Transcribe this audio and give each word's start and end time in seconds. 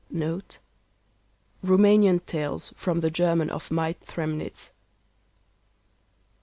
Roumanian 1.63 2.21
Tales 2.25 2.73
from 2.75 3.01
the 3.01 3.11
German 3.11 3.51
of 3.51 3.69
Mite 3.69 3.99
Thremnitz. 4.01 4.71